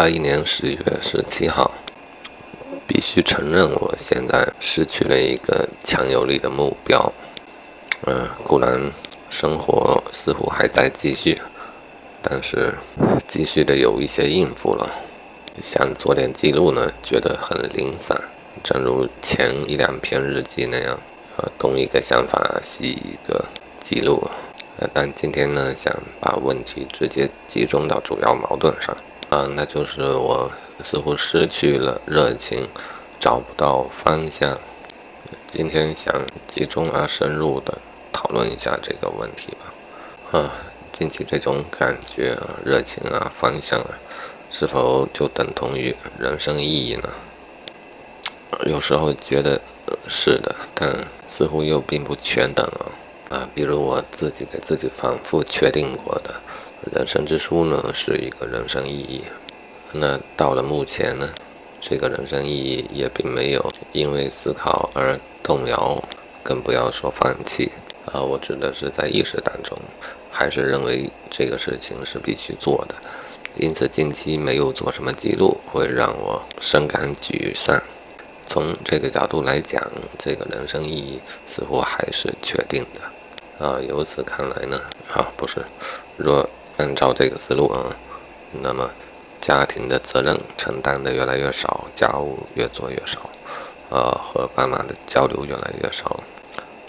[0.00, 1.70] 二一年十月十七号，
[2.86, 7.12] 必须承认，我现在失去了一个强有力的目标。
[8.06, 8.90] 嗯，固然
[9.28, 11.38] 生活似乎还在继续，
[12.22, 12.72] 但是
[13.28, 14.90] 继续的有一些应付了。
[15.60, 18.18] 想做点记录呢，觉得很零散，
[18.62, 20.98] 正如前一两篇日记那样，
[21.36, 23.44] 呃，东一个想法，西一个
[23.80, 24.26] 记录。
[24.78, 28.96] 呃，但今天呢，想把问题直接集中到主要矛盾上。
[29.30, 30.50] 啊，那就是我
[30.82, 32.68] 似乎失去了热情，
[33.20, 34.58] 找不到方向。
[35.46, 36.12] 今天想
[36.48, 37.78] 集中而深入的
[38.12, 40.36] 讨论一下这个问题吧。
[40.36, 40.52] 啊，
[40.90, 43.90] 近期这种感觉啊，热情啊，方向啊，
[44.50, 47.08] 是否就等同于人生意义呢？
[48.66, 49.60] 有时候觉得
[50.08, 53.36] 是的，但似乎又并不全等啊。
[53.36, 56.34] 啊，比如我自己给自己反复确定过的。
[56.82, 59.22] 人生之书呢，是一个人生意义。
[59.92, 61.28] 那到了目前呢，
[61.78, 66.02] 这个人生意义也并没有因为思考而动摇，
[66.42, 67.70] 更不要说放弃
[68.06, 68.22] 啊。
[68.22, 69.76] 我指的是在意识当中，
[70.30, 72.94] 还是认为这个事情是必须做的。
[73.56, 77.78] 因此，近期没有做什么记录，会让我深感沮丧。
[78.46, 79.82] 从这个角度来讲，
[80.18, 83.78] 这个人生意义似乎还是确定的啊。
[83.86, 84.80] 由此看来呢，
[85.12, 85.62] 啊，不是，
[86.16, 86.48] 若。
[86.80, 87.94] 按照这个思路啊，
[88.62, 88.90] 那么
[89.38, 93.18] 家庭的责任承担的越来越少，家务越做越少，
[93.90, 96.20] 呃，和爸妈的交流越来越少，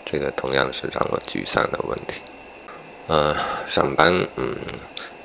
[0.05, 2.21] 这个同样是让我沮丧的问题。
[3.07, 3.35] 呃，
[3.67, 4.55] 上班嗯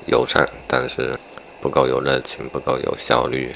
[0.05, 1.17] 友善，但是
[1.61, 3.55] 不够有热情，不够有效率，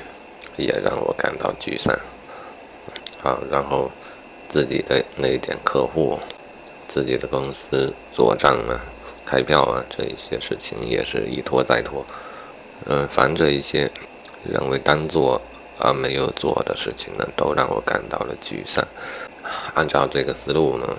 [0.56, 1.94] 也让我感到沮丧。
[3.22, 3.92] 好，然后
[4.48, 6.18] 自己的那点客户，
[6.88, 8.80] 自己的公司做账啊。
[9.26, 12.06] 开票啊，这一些事情也是一拖再拖。
[12.86, 13.92] 嗯，凡这一些
[14.44, 15.42] 认为当做
[15.80, 18.86] 而没有做的事情呢，都让我感到了沮丧。
[19.74, 20.98] 按照这个思路呢，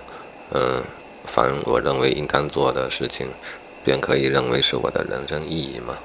[0.53, 0.83] 嗯，
[1.25, 3.29] 凡我认为应当做的事情，
[3.85, 5.99] 便可以认为是我的人生意义嘛。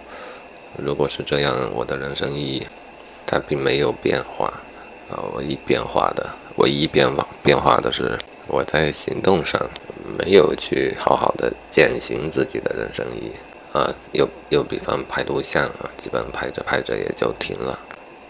[0.77, 2.67] 如果是这样，我的人生意义
[3.25, 4.45] 它并没有变化
[5.09, 5.21] 啊。
[5.33, 9.59] 我一变化的，唯一变化变化的是我在行动上。
[10.17, 13.31] 没有去好好的践行自己的人生意义
[13.73, 17.77] 啊，又又比方拍录像啊，基本拍着拍着也就停了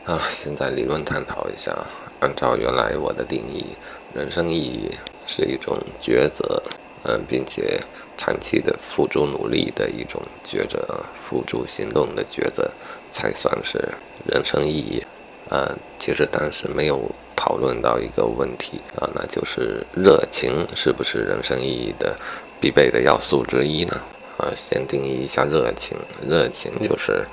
[0.04, 0.20] 啊。
[0.28, 1.72] 现在理论探讨一下，
[2.20, 3.78] 按照原来我的定义，
[4.14, 4.92] 人生意义
[5.28, 6.62] 是一种抉择，
[7.04, 7.80] 嗯，并且
[8.18, 12.70] 长期的付诸努力的一种抉择，付诸行动的抉择，
[13.10, 13.78] 才算是
[14.26, 15.02] 人生意义。
[15.50, 17.10] 呃，其实当时没有。
[17.38, 22.18] 讨论到一个问题啊，那就是热情是不是人生意义的
[22.60, 24.02] 必备的要素之一呢？
[24.38, 27.24] 啊，先定义一下热情，热情就是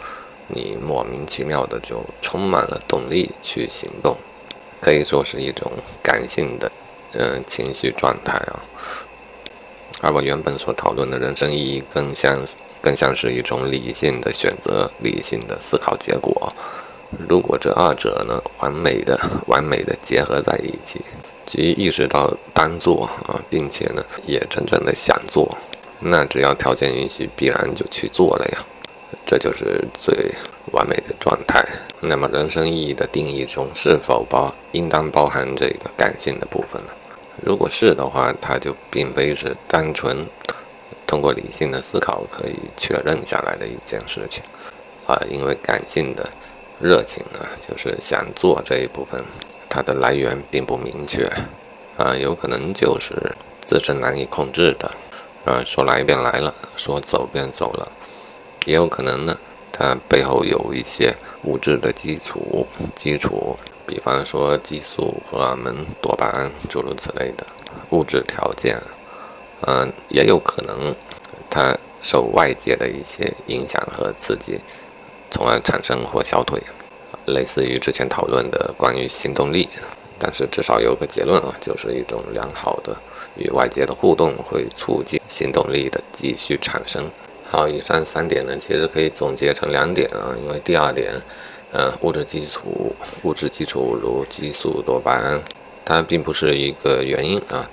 [0.49, 4.17] 你莫名其妙的就充满了动力去行动，
[4.81, 5.73] 可以说是一种
[6.03, 6.71] 感性的
[7.13, 8.63] 嗯情绪状态啊。
[10.03, 12.39] 而我原本所讨论的人生意义，更像
[12.83, 16.53] 更像是一种理性的选择，理性的思考结果。
[17.29, 21.01] 如果这二者呢，完美的、完美的结合在一起，
[21.47, 25.57] 即意识到当做啊，并且呢，也真正的想做，
[26.01, 28.59] 那只要条件允许，必然就去做了呀。
[29.25, 30.33] 这就是最
[30.73, 31.65] 完美的状态。
[32.01, 36.93] 那么，人生意义的定义中是否包应当包含这个感性的部分呢？
[37.43, 40.27] 如果是的话，它就并非是单纯
[41.07, 44.43] 通过理性的思考可以确认下来的一件事情
[45.07, 46.29] 啊，因为感性的。
[46.81, 49.25] 热情啊，就是想做这一部分，
[49.69, 51.27] 它的来源并不明确，
[51.97, 53.15] 啊，有可能就是
[53.65, 54.91] 自身难以控制的，
[55.45, 57.93] 啊，说来便来了，说走便走了，
[58.65, 59.39] 也有可能呢，
[59.73, 61.15] 它背后有一些
[61.45, 63.57] 物质的基础，基础，
[63.87, 67.47] 比方说激素、荷尔蒙、多巴胺诸如此类的
[67.91, 68.83] 物质条件，
[69.63, 70.95] 嗯，也有可能
[71.49, 74.61] 它受外界的一些影响和刺激。
[75.35, 76.63] 从而产生或消退，
[77.27, 79.69] 类似于之前讨论的关于行动力，
[80.17, 82.97] 但是至少有个结论啊，就是一种良好的
[83.35, 87.11] 与外界的互动会促进行动力的继续产生。
[87.43, 91.13] 好，以上三点呢，其实可以总结成两点啊，因为第二点，
[91.73, 92.95] 呃，物质基础，
[93.25, 95.43] 物质基础如激素、多巴胺，
[95.85, 97.69] 它并不是一个原因啊，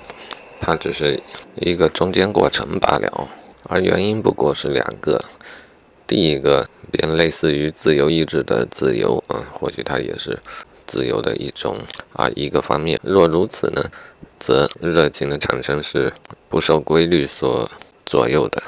[0.58, 1.22] 它只是
[1.54, 3.28] 一个中间过程罢了，
[3.68, 5.24] 而原因不过是两个。
[6.12, 10.38] 第一个便类似于自由意志的自由啊，或许它也是
[10.86, 11.78] 自由的一种
[12.12, 13.00] 啊一个方面。
[13.02, 13.82] 若如此呢，
[14.38, 16.12] 则热情的产生是
[16.50, 17.70] 不受规律所
[18.04, 18.62] 左右的。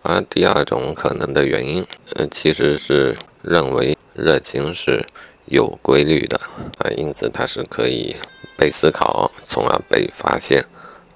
[0.00, 5.04] 而第二种可能的原因，呃，其实是认为热情是
[5.44, 6.40] 有规律的
[6.78, 8.16] 啊，因此它是可以
[8.56, 10.64] 被思考，从而被发现，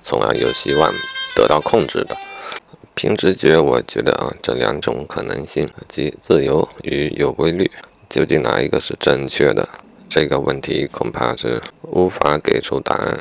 [0.02, 0.92] 从而有希望
[1.34, 2.14] 得到控制的。
[3.02, 7.70] 凭直觉，我觉得啊，这两种可能性，即自由与有规律，
[8.10, 9.66] 究竟哪一个是正确的？
[10.06, 13.18] 这个问题恐怕是无法给出答案。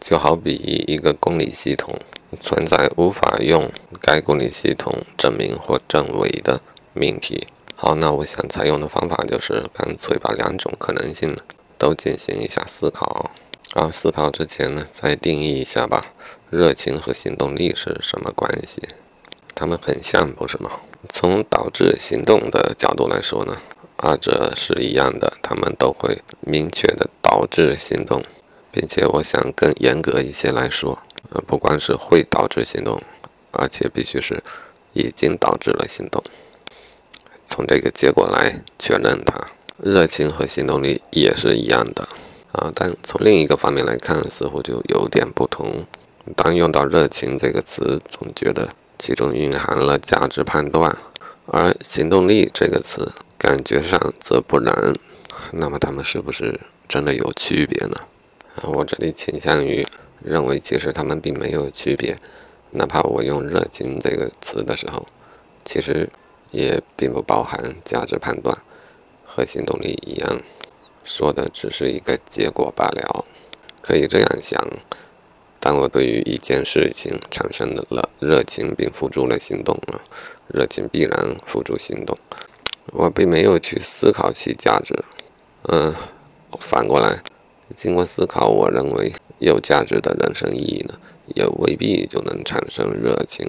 [0.00, 0.54] 就好比
[0.86, 1.94] 一个公理系统
[2.40, 3.70] 存在无法用
[4.00, 6.62] 该公理系统证明或证伪的
[6.94, 7.46] 命题。
[7.76, 11.36] 好，那我想采用的方法就是干脆把两种可能性
[11.76, 13.30] 都进行一下思考。
[13.74, 16.02] 啊思考之前呢，再定义一下吧：
[16.48, 18.80] 热情和行动力是什么关系？
[19.58, 20.70] 他们很像，不是吗？
[21.08, 23.56] 从导致行动的角度来说呢，
[23.96, 28.22] 二者是一样的，他们都会明确的导致行动，
[28.70, 33.02] 并且我想更严格一些来说，呃，不光是会导致行动，
[33.50, 34.40] 而且必须是
[34.92, 36.22] 已经导致了行动。
[37.44, 42.08] 从这个结果来确认它，热情和行动力也是一样的
[42.52, 45.84] 啊，但从另一个方面来看，似乎就有点不同。
[46.36, 48.72] 当用到热情这个词，总觉得。
[48.98, 50.94] 其中蕴含了价值判断，
[51.46, 54.94] 而行动力这个词感觉上则不然。
[55.52, 57.96] 那么，它们是不是真的有区别呢？
[58.56, 59.86] 啊，我这里倾向于
[60.22, 62.18] 认为，其实它们并没有区别。
[62.72, 65.06] 哪怕我用“热情”这个词的时候，
[65.64, 66.10] 其实
[66.50, 68.58] 也并不包含价值判断，
[69.24, 70.40] 和行动力一样，
[71.02, 73.24] 说的只是一个结果罢了。
[73.80, 74.62] 可以这样想。
[75.60, 80.00] 当我对于一件事情产生了热情，并付诸了行动了，
[80.46, 82.16] 热情必然付诸行动。
[82.92, 84.94] 我并没有去思考其价值，
[85.64, 85.94] 嗯，
[86.60, 87.22] 反过来，
[87.76, 90.94] 经过思考，我认为有价值的人生意义呢，
[91.34, 93.46] 也未必就能产生热情。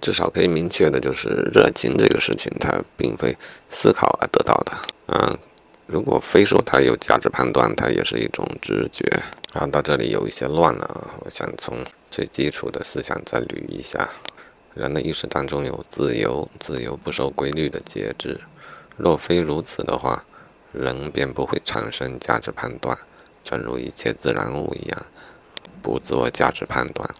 [0.00, 3.36] 至少可以明确的就是，热情这个事情，它并非
[3.68, 4.72] 思考而得到的。
[5.08, 5.38] 嗯，
[5.92, 9.04] 如果非说它有价值判断，它也是一种直觉。
[9.52, 11.18] 啊，到这里有一些乱了啊！
[11.24, 14.08] 我想从最基础的思想再捋一下：
[14.72, 18.40] 人的意识当中有自由，自由不受规律的节制。
[18.96, 20.24] 若非如此的话，
[20.70, 22.96] 人便不会产生价值判断，
[23.42, 25.06] 正如一切自然物一样，
[25.82, 27.10] 不做价值判断。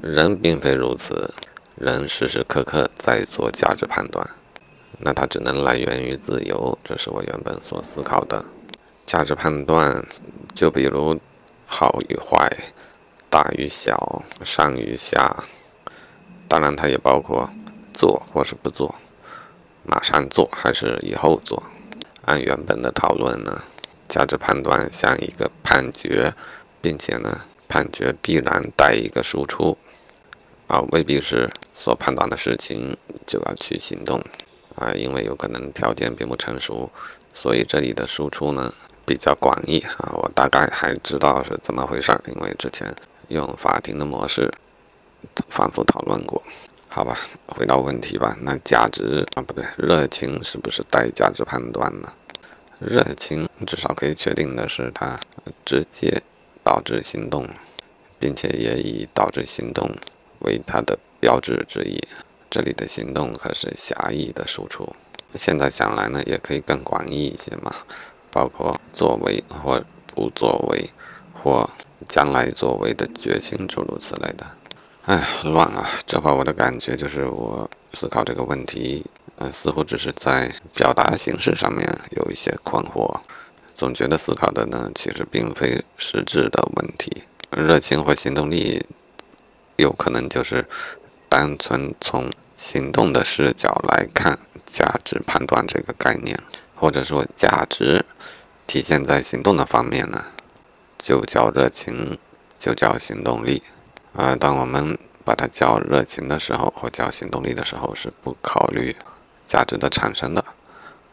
[0.00, 1.34] 人并非如此，
[1.74, 4.26] 人时时刻刻在做价值判断，
[4.98, 6.78] 那它只能来源于自由。
[6.84, 8.44] 这是我原本所思考的
[9.04, 10.06] 价值判断，
[10.54, 11.18] 就比如。
[11.68, 12.48] 好与坏，
[13.28, 15.42] 大与小，上与下，
[16.46, 17.50] 当然它也包括
[17.92, 18.94] 做或是不做，
[19.82, 21.60] 马上做还是以后做。
[22.24, 23.64] 按原本的讨论呢，
[24.08, 26.32] 价值判断像一个判决，
[26.80, 29.76] 并且呢，判决必然带一个输出，
[30.68, 32.96] 啊，未必是所判断的事情
[33.26, 34.22] 就要去行动，
[34.76, 36.90] 啊，因为有可能条件并不成熟，
[37.34, 38.72] 所以这里的输出呢。
[39.08, 42.92] 比较广义啊，我大概还知道是怎么回事儿，因为之前
[43.28, 44.52] 用法庭的模式
[45.48, 46.42] 反复讨论过。
[46.88, 48.36] 好吧，回到问题吧。
[48.40, 52.12] 那价值啊，不对，热情是不是带价值判断呢？
[52.80, 55.20] 热情至少可以确定的是，它
[55.64, 56.20] 直接
[56.64, 57.48] 导致行动，
[58.18, 59.88] 并且也以导致行动
[60.40, 62.02] 为它的标志之一。
[62.56, 64.88] 这里的行动可是狭义的输出。
[65.34, 67.70] 现在想来呢，也可以更广义一些嘛。
[68.30, 70.88] 包括作为或不作为，
[71.34, 71.68] 或
[72.08, 74.46] 将来作为的决心，诸如此类的。
[75.04, 75.86] 哎，乱啊！
[76.06, 79.04] 这会我的感觉就是，我思考这个问题，
[79.36, 83.20] 呃，似乎只是在表达形式上面有一些困惑。
[83.74, 87.24] 总觉得思考的呢，其实并非实质的问题。
[87.50, 88.82] 热情或行动力，
[89.76, 90.66] 有可能就是
[91.28, 96.36] 单纯从行动的视角来看价值判断这个概念。
[96.78, 98.04] 或者说价值
[98.66, 100.26] 体现在行动的方面呢，
[100.98, 102.18] 就叫热情，
[102.58, 103.62] 就叫行动力。
[104.12, 108.94] 啊，当我们把它叫热情的时候，或叫行动力的时候，是不考虑
[109.46, 110.44] 价值的产生的。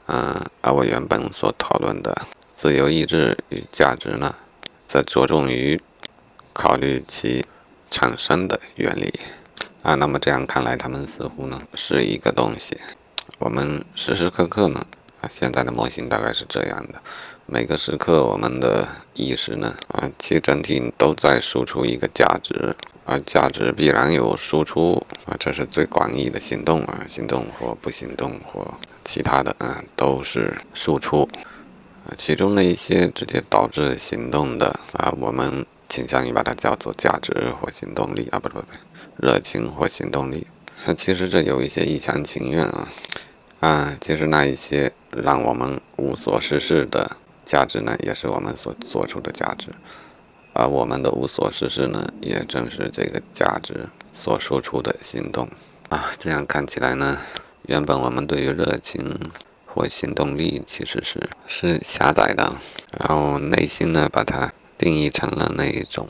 [0.07, 2.13] 嗯，而我原本所讨论的
[2.51, 4.35] 自由意志与价值呢，
[4.85, 5.81] 则着重于
[6.51, 7.45] 考虑其
[7.89, 9.13] 产生的原理。
[9.83, 12.75] 啊，那么这样看来，他们似乎呢是一个东西。
[13.37, 14.83] 我们时时刻刻呢。
[15.21, 17.01] 啊现在的模型大概是这样的：
[17.45, 22.75] 每个时刻，我们的意识呢，啊，其整体都在输出一个价值，
[23.05, 31.21] 而价值必然有输出，啊，这是最广义的行动啊，行动或不行动或其他的啊，都是输出。
[32.05, 37.31] 啊，其中的一些直接导致行动的啊，我们倾向于把它叫做价值
[37.61, 38.65] 或行动力啊，不不不，
[39.17, 40.47] 热情或行动力。
[40.97, 42.89] 其实这有一些一厢情愿啊。
[43.59, 49.67] 啊，其实那一些让我们无所事事的价值呢，也是我们所做出的价值，
[50.53, 55.47] 而我们的无所事事呢，也正是这个价值所输出的行动
[55.89, 56.09] 啊。
[56.17, 57.19] 这样看起来呢，
[57.67, 59.19] 原本我们对于热情
[59.67, 62.55] 或行动力其实是是狭窄的，
[62.99, 64.51] 然后内心呢把它
[64.83, 66.07] 定义成了那一种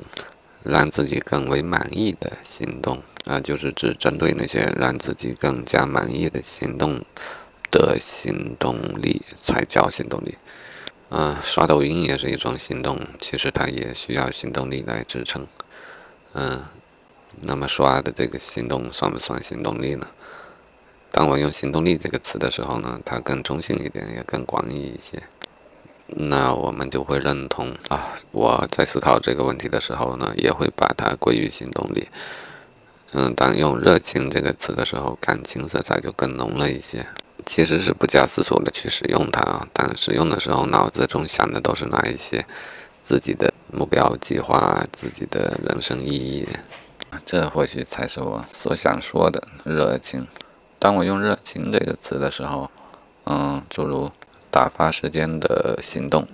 [0.63, 7.05] 让自己更为满意的行动啊，就是只针对那些让自己更加满意的行动。
[7.75, 10.37] 的行动力才叫行动力，
[11.09, 15.47] 啊，刷抖音也是一种行动，其实它也需要行动力来支撑，
[16.33, 16.65] 嗯，
[17.41, 20.05] 那么刷的这个行动算不算行动力呢？
[21.09, 25.23] 当我用行动力这个词的时候呢，它更中性一点，也更广义一些，
[26.15, 32.07] 那我们就会认同啊，我在思考这个问题的时候呢，也会把它归于行动力，
[33.13, 37.05] 嗯，当用热情这个词的时候，感情色彩就更浓了一些。
[37.45, 42.45] 其实是不假思索的去使用它啊，但使用的时候脑子中想的都是那一些
[43.01, 46.47] 自己的目标计划、自己的人生意义，
[47.25, 50.25] 这或许才是我所想说的热情。
[50.79, 52.71] 当我用热情这个词的时候，
[53.25, 54.09] 嗯，诸如
[54.53, 56.27] 打发时间的行动，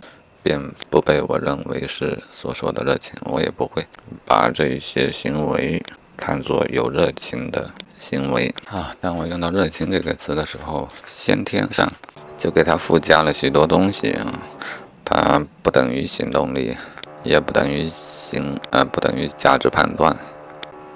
[0.44, 0.60] 便
[0.90, 3.88] 不被我认为是所说的热情，我也不会
[4.26, 5.82] 把这些行为
[6.18, 7.72] 看作有热情的。
[7.98, 11.92] 行为啊，当我用到“热情”这个词的时候，先天上
[12.38, 14.40] 就给它附加了许多东西啊。
[15.04, 16.78] 它不等于行动力，
[17.24, 20.16] 也不等于行，呃，不等于价值判断。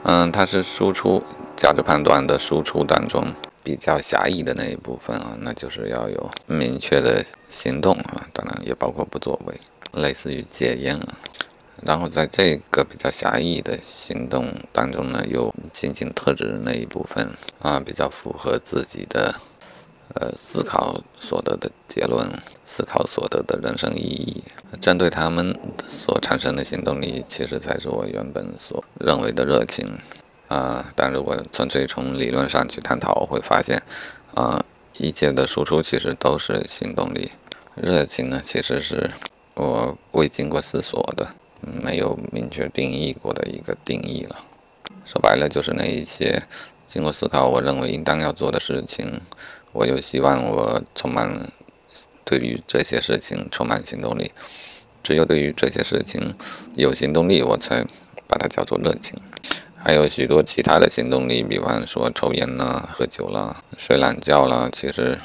[0.03, 1.23] 嗯，它是输出
[1.57, 3.33] 价值判断的输出当中
[3.63, 9.59] 比较狭义的那一部分啊，那就是要有明确的行动啊，当然也包括不作为，
[9.93, 11.17] 类似于戒烟啊。
[11.81, 19.35] 然后在这个比较狭义的行动当中呢，有仅仅特质的那一部分啊，比较符合自己的
[20.15, 22.25] 呃思考所得的结论，
[22.63, 24.43] 思考所得的人生意义。
[24.79, 29.85] 针对他们所产生的行动力，其实才是我原本所认为的热情
[30.47, 30.91] 啊。
[30.95, 33.81] 但如果纯粹从理论上去探讨，我会发现
[34.35, 34.63] 啊，
[34.97, 37.31] 一切的输出其实都是行动力。
[37.75, 39.09] 热情呢，其实是
[39.53, 41.35] 我未经过思索的。
[41.65, 44.35] 没有明确定义过的一个定义了，
[45.05, 46.43] 说白了就是那一些
[46.85, 49.21] 经过思考，我认为应当要做的事情，
[49.71, 51.49] 我又希望我充满
[52.25, 54.33] 对于这些事情充满行动力，
[55.01, 56.35] 只有对于这些事情
[56.75, 57.85] 有行动力，我才
[58.27, 59.17] 把它叫做热情。
[59.83, 65.19] 还有许多其他的行动力，比方说抽烟啦、喝酒啦、睡懒觉啦，其实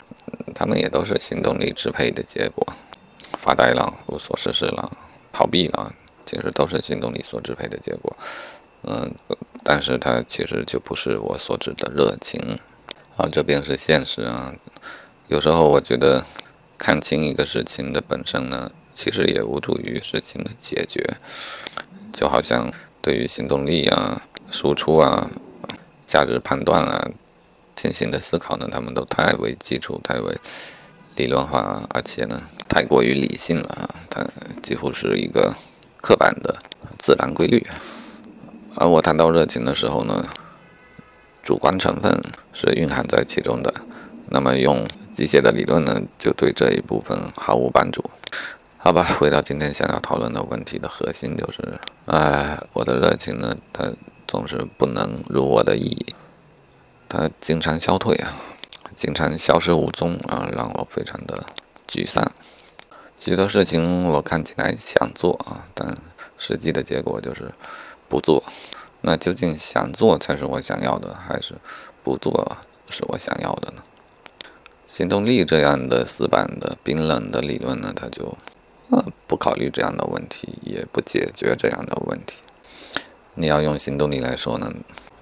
[0.54, 2.66] 他们也都是行动力支配的结果。
[3.38, 4.90] 发呆了、无所事事了、
[5.32, 5.94] 逃避了。
[6.26, 8.14] 其实都是行动力所支配的结果，
[8.82, 9.10] 嗯，
[9.64, 12.58] 但是它其实就不是我所指的热情，
[13.16, 14.52] 啊，这便是现实啊。
[15.28, 16.26] 有时候我觉得
[16.76, 21.02] 看清一个事情的本身呢，其实也无助于事情的解决。
[22.12, 25.30] 就好像对于行动力啊、输出啊、
[26.06, 27.08] 价值判断啊
[27.74, 30.36] 进行的思考呢，他们都太为基础、太为
[31.16, 34.24] 理论化，而且呢，太过于理性了啊，它
[34.62, 35.54] 几乎是一个。
[36.00, 36.54] 刻板的
[36.96, 37.66] 自然规律，
[38.76, 40.24] 而我谈到热情的时候呢，
[41.42, 43.74] 主观成分是蕴含在其中的。
[44.30, 48.02] 那么用机械的理论呢，就对这一部分毫无帮助。
[48.78, 53.92] 好吧，回到今天想要讨论的问题的核心，就是，哎，我的热情呢，它
[54.28, 56.14] 总是不能如我的意，
[57.08, 58.36] 它经常消退啊，
[58.94, 61.46] 经常消失无踪啊，让我非常的
[61.88, 62.30] 沮丧。
[63.18, 65.96] 许多事情我看起来想做啊，但
[66.36, 67.50] 实际的结果就是
[68.06, 68.44] 不做。
[69.00, 71.54] 那究竟想做才是我想要的，还是
[72.04, 72.58] 不做
[72.90, 73.82] 是我想要的呢？
[74.86, 78.36] 行动力这样的死板的、冰冷的理论呢，它就
[78.90, 82.38] 呃不考虑这样的问题，也不解决这样的问题。
[83.38, 84.72] 你要用行动力来说呢，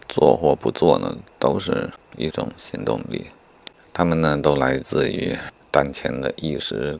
[0.08, 3.26] 做或不做呢，都是一种行动力。
[3.92, 5.36] 他们呢，都来自于
[5.70, 6.98] 当前的意识。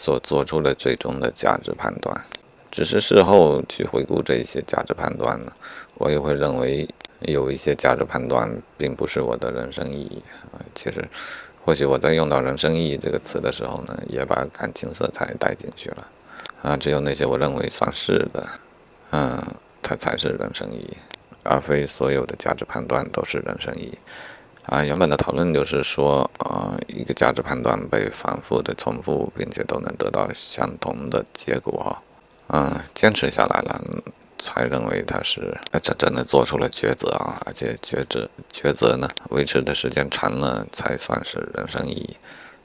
[0.00, 2.16] 所做出的最终的价值判断，
[2.70, 5.50] 只是事后去回顾这些价值判断呢，
[5.94, 6.88] 我也会认为
[7.22, 10.62] 有一些价值判断并不是我的人生意义啊。
[10.72, 11.04] 其实，
[11.64, 16.08] 或许我在用到“人生意义”这个词的时候呢，也把感情色彩带进去了
[16.62, 16.76] 啊。
[16.76, 18.48] 只有那些我认为算是的，
[19.10, 19.44] 嗯，
[19.88, 20.96] 它才是人生意义，
[21.44, 23.98] 而非所有的价值判断都是人生意义。
[24.64, 31.96] 啊，原本的讨论就是说，啊，一个价值判断被反复的重复，并且都能得到相同的结果，
[32.48, 33.82] 嗯，坚持下来了，
[34.38, 42.16] 才认为它是这真的做出了抉择啊，而且抉择抉择呢维持的时间长了才算是人生意义，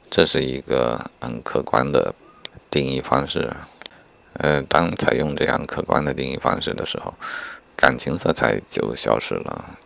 [0.09, 2.13] 这是一个很客观的
[2.69, 3.49] 定义方式。
[4.39, 7.13] 呃，当采用这样客观的定义方式的时候，
[7.75, 9.77] 感情色彩就消失了。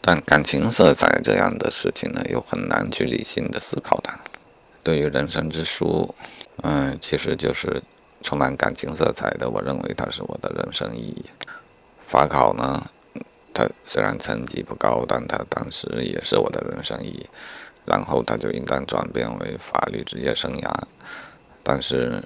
[0.00, 4.16] 但感情色彩这样的事情呢，又很难去理性的思考它。
[4.84, 6.14] 对于人生之书，
[6.62, 7.82] 嗯，其实就是
[8.22, 9.50] 充满感情色彩的。
[9.50, 11.24] 我认为它是我的人生意义。
[12.06, 12.88] 法考呢，
[13.52, 17.26] 它虽然成绩不高，但它当时也是我的人生意义。
[17.84, 20.70] 然后它就应当转变为法律职业生涯，
[21.64, 22.22] 但是。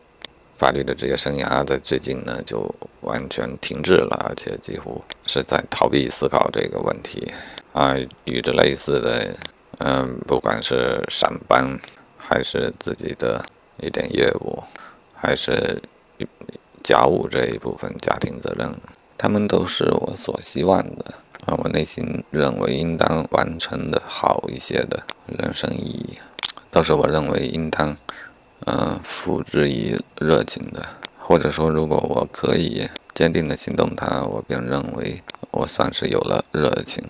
[0.64, 7.30] 法律的职业生涯在最近呢就完全停滞了，而且几乎是在逃避思考这个问题
[7.74, 7.94] 啊。
[8.24, 9.36] 与之类似的，
[9.80, 11.78] 嗯，不管是上班，
[12.16, 13.44] 还是自己的
[13.76, 14.62] 一点业务，
[15.14, 15.82] 还是
[16.82, 18.74] 家务这一部分家庭责任，
[19.18, 21.04] 他们都是我所希望的
[21.44, 26.18] 啊，我内心认为应当完成的好一些的人生意义，
[26.70, 27.94] 都是我认为应当。
[28.66, 30.86] 嗯，付之于热情的，
[31.18, 37.04] 或者说，如果我可以坚定的行动它，我便认为我算是有了热情。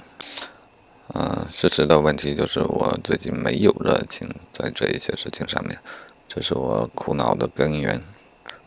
[1.14, 5.78] 嗯，事实的问题就是我最近没有热情在这一些事情上面，
[6.26, 8.02] 这是我苦恼的根源。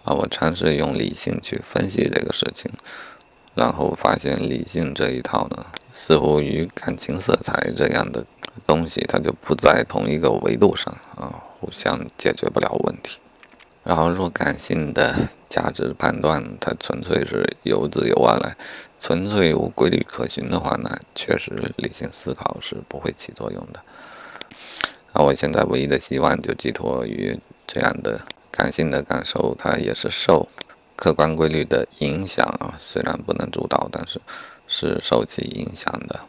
[0.04, 2.72] 啊，我尝试用理性去分析这个事情，
[3.56, 8.26] 然后发现理性这一套呢，似乎与感情色彩这样的
[8.66, 11.44] 东西，它就不在同一个维度上啊。
[11.60, 13.18] 互相解决不了问题，
[13.84, 18.56] 然后若感性的价值判断它纯粹是由自由而来，
[19.00, 23.82] 纯粹无规律可循的话呢，确实理性思考是不会起作用的。
[25.14, 28.22] 那我现在唯一的希望就寄托于这样的
[28.52, 30.48] 感性的感受，它也是受
[30.96, 34.22] 客观规律的影响啊，虽然不能主导，但是
[34.68, 36.20] 是受其影响的。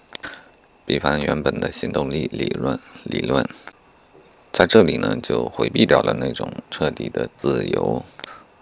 [0.86, 3.46] 比方原本的行动力理论理论。
[4.52, 8.02] 在这里呢，就回避掉了那种彻底的自由，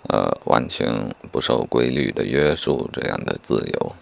[0.09, 3.97] 呃，完全不受规律的约束这样的自由。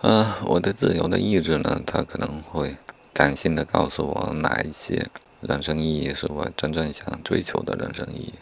[0.00, 2.76] 呃，我的自由的意志呢，它可能会
[3.12, 5.08] 感性的告诉我哪一些
[5.42, 8.34] 人生意义是我真正想追求的人生意义。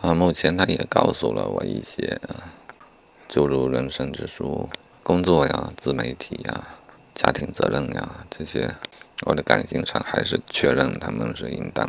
[0.00, 2.18] 啊，目前它也告诉了我一些，
[3.28, 4.70] 诸如人生之书、
[5.02, 6.64] 工作呀、自媒体呀、
[7.14, 8.74] 家庭责任呀这些，
[9.22, 11.88] 我的感性上还是确认他们是应当。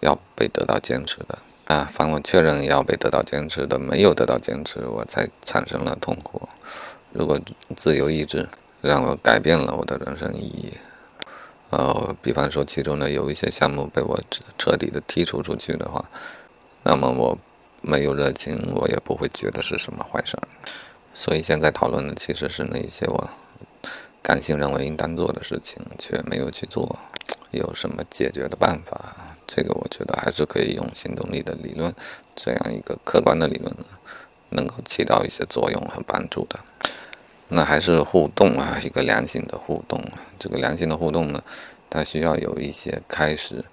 [0.00, 1.90] 要被得到坚持的啊！
[1.92, 6.48] 凡我确认要被得到坚持的，没有得到坚持，我才产生了痛苦。
[7.12, 7.40] 如果
[7.74, 8.48] 自由意志
[8.80, 10.72] 让我改变了我的人生意义，
[11.70, 14.20] 呃，比方说其中的有一些项目被我
[14.56, 16.04] 彻底的剔除出去的话，
[16.84, 17.36] 那么我
[17.80, 20.38] 没有热情，我也不会觉得是什么坏事。
[21.12, 23.30] 所以现在讨论的其实是那些我
[24.22, 26.98] 感性认为应当做的事情，却没有去做，
[27.50, 29.00] 有什么解决的办法？
[29.46, 31.94] 这个我觉得还是可以用行动力的理论
[32.36, 33.86] 这样一个客观的理论呢，
[34.50, 36.60] 能够起到一些作用和帮助的。
[37.48, 40.04] 那还是互动啊，一个良性的互动。
[40.38, 41.42] 这个良性的互动呢，
[41.88, 43.64] 它需要有一些开始。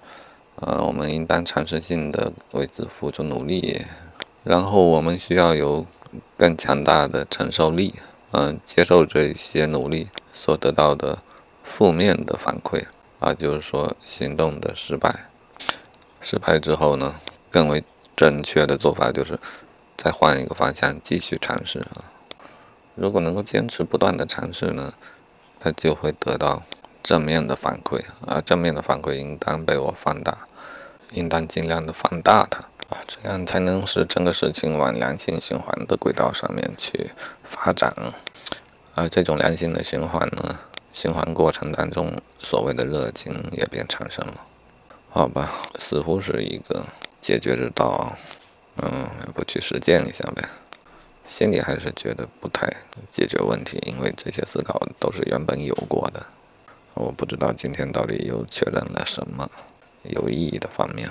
[0.55, 3.81] 呃，我们应当尝试性的为之付出努力，
[4.45, 5.85] 然后我们需要有
[6.37, 7.95] 更强大的承受力，
[8.31, 11.19] 嗯，接受这些努力所得到的
[11.63, 12.85] 负面的反馈
[13.19, 15.29] 啊，就是说行动的失败。
[16.19, 17.15] 失败之后呢，
[17.49, 17.83] 更为
[18.15, 19.39] 正确的做法就是
[19.95, 22.11] 再换一个方向继续尝试啊。
[22.95, 24.93] 如果能够坚持不断的尝试呢，
[25.59, 26.63] 他就会得到
[27.01, 28.41] 正面的反馈啊。
[28.41, 30.47] 正面的反馈应当被我放大，
[31.11, 37.11] 应当尽量的放大它啊，这样才能使整个事情往良性循环的轨道上面去
[37.43, 38.13] 发展。
[38.95, 40.57] 而这种良性的循环呢，
[40.93, 44.45] 循环过程当中所谓的热情也便产生了。
[45.09, 46.85] 好吧，似乎是一个
[47.21, 48.13] 解决之道，
[48.77, 50.47] 嗯，不去实践一下呗。
[51.25, 52.71] 心里还是觉得不太
[53.09, 56.25] 解决问题，因为这些思考都是原本有过的。
[56.93, 59.49] 我不知道今天到底又确认了什么
[60.03, 61.09] 有意义的方面。